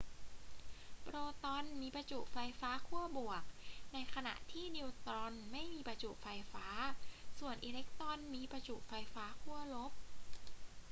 [1.03, 3.43] โปรตอนมีประจุไฟฟ้าขั้วบวก
[3.93, 6.65] ในขณะที่นิวตรอนไม่มีประจุไฟฟ้า
[7.39, 9.91] ส่วนอิเล็กตรอนมีประจุไฟฟ้าขั้วลบ